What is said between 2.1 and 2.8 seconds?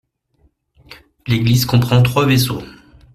vaisseaux.